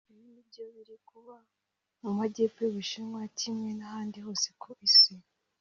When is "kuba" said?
1.09-1.35